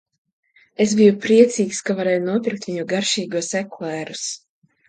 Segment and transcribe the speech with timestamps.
[0.85, 4.29] Es biju priecīgs, ka varēju nopirkt viņu garšīgos eklērus.